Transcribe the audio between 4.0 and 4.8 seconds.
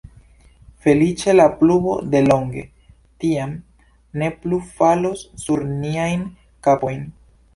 ne plu